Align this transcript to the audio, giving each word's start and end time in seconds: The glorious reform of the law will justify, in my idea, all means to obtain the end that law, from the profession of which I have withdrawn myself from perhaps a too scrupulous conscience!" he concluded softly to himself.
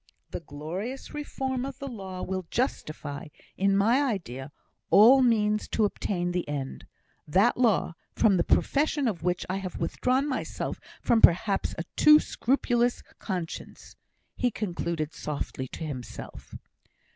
The 0.31 0.39
glorious 0.39 1.13
reform 1.13 1.63
of 1.63 1.77
the 1.77 1.87
law 1.87 2.23
will 2.23 2.47
justify, 2.49 3.27
in 3.55 3.77
my 3.77 4.01
idea, 4.01 4.51
all 4.89 5.21
means 5.21 5.67
to 5.67 5.85
obtain 5.85 6.31
the 6.31 6.49
end 6.49 6.87
that 7.27 7.55
law, 7.55 7.93
from 8.15 8.37
the 8.37 8.43
profession 8.43 9.07
of 9.07 9.21
which 9.21 9.45
I 9.47 9.57
have 9.57 9.77
withdrawn 9.77 10.27
myself 10.27 10.79
from 11.03 11.21
perhaps 11.21 11.75
a 11.77 11.83
too 11.95 12.19
scrupulous 12.19 13.03
conscience!" 13.19 13.95
he 14.35 14.49
concluded 14.49 15.13
softly 15.13 15.67
to 15.67 15.83
himself. 15.83 16.55